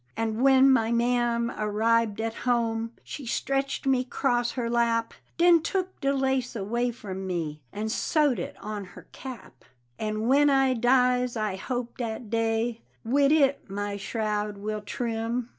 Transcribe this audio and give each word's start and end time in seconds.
And 0.17 0.41
when 0.41 0.71
my 0.71 0.91
ma'am 0.91 1.51
arribed 1.55 2.19
at 2.21 2.33
home 2.49 2.91
She 3.03 3.27
stretched 3.27 3.85
me 3.85 4.03
'cross 4.03 4.53
her 4.53 4.67
lap, 4.67 5.13
Den 5.37 5.61
took 5.61 5.99
de 6.01 6.11
lace 6.11 6.55
away 6.55 6.89
from 6.89 7.27
me 7.27 7.61
An' 7.71 7.87
sewed 7.87 8.39
it 8.39 8.55
on 8.63 8.83
her 8.97 9.05
cap. 9.11 9.63
And 9.99 10.27
when 10.27 10.49
I 10.49 10.73
dies 10.73 11.37
I 11.37 11.55
hope 11.55 11.99
dat 11.99 12.31
dey 12.31 12.81
Wid 13.05 13.31
it 13.31 13.69
my 13.69 13.95
shroud 13.95 14.57
will 14.57 14.81
trim. 14.81 15.49